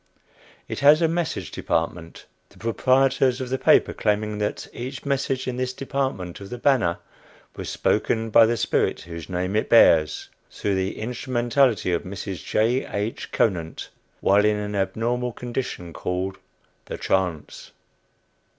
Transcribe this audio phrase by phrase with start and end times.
[0.67, 5.57] It has a "Message Department," the proprietors of the paper claiming that "each message in
[5.57, 6.97] this department of the "Banner"
[7.55, 12.43] was spoken by the spirit whose name it bears, through the instrumentality of Mrs.
[12.43, 12.83] J.
[12.87, 13.31] H.
[13.31, 13.89] Conant,
[14.21, 16.39] while in an abnormal condition called
[16.85, 17.69] the trance."